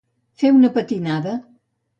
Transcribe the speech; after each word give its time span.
Fer 0.43 0.51
una 0.55 0.71
patinada. 0.79 1.37